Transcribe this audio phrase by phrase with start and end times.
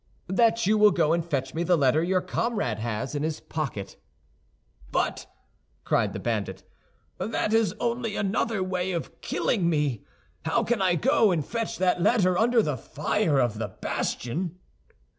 [0.29, 3.97] "That you will go and fetch me the letter your comrade has in his pocket."
[4.91, 5.27] "But,"
[5.83, 6.63] cried the bandit,
[7.19, 10.03] "that is only another way of killing me.
[10.43, 14.57] How can I go and fetch that letter under the fire of the bastion?"